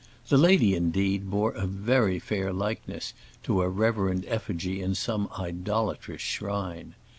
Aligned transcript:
The 0.29 0.37
lady, 0.39 0.73
indeed, 0.73 1.29
bore 1.29 1.51
a 1.51 1.67
very 1.67 2.17
fair 2.17 2.51
likeness 2.51 3.13
to 3.43 3.61
a 3.61 3.69
reverend 3.69 4.25
effigy 4.25 4.81
in 4.81 4.95
some 4.95 5.29
idolatrous 5.39 6.21
shrine. 6.23 6.95